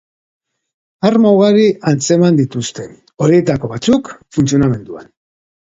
[1.09, 2.89] Arma ugari atzeman dituzte,
[3.27, 5.11] horietako batzuk, funtzionamenduan.